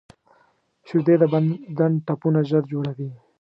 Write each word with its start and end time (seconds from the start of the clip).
شیدې 0.87 1.15
د 1.21 1.23
بدن 1.33 1.91
ټپونه 2.05 2.39
ژر 2.49 2.63
جوړوي 2.71 3.09